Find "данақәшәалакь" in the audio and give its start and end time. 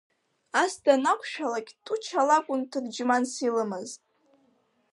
0.83-1.71